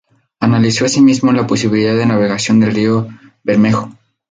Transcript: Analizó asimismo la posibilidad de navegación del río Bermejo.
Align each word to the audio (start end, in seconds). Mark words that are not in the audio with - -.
Analizó 0.39 0.85
asimismo 0.85 1.31
la 1.31 1.45
posibilidad 1.45 1.95
de 1.95 2.07
navegación 2.07 2.59
del 2.59 2.73
río 2.73 3.07
Bermejo. 3.43 3.91